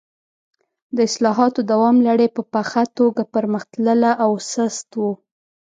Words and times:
د 0.95 0.97
اصلاحاتو 1.09 1.59
دوام 1.71 1.97
لړۍ 2.07 2.27
په 2.35 2.41
پڅه 2.53 2.83
توګه 2.97 3.21
پر 3.33 3.43
مخ 3.53 3.63
تلله 3.73 4.11
او 4.25 4.31
سست 4.51 4.89
و. 5.01 5.03